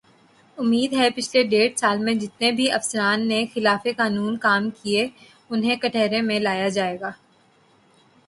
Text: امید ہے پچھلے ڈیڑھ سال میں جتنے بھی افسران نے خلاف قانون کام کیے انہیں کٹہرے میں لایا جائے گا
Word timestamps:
امید 0.57 0.93
ہے 0.93 1.09
پچھلے 1.15 1.41
ڈیڑھ 1.49 1.77
سال 1.79 1.97
میں 2.05 2.13
جتنے 2.13 2.51
بھی 2.51 2.69
افسران 2.71 3.27
نے 3.27 3.43
خلاف 3.53 3.85
قانون 3.97 4.37
کام 4.37 4.69
کیے 4.77 5.07
انہیں 5.49 5.75
کٹہرے 5.75 6.21
میں 6.21 6.39
لایا 6.39 6.67
جائے 6.69 6.99
گا 6.99 7.11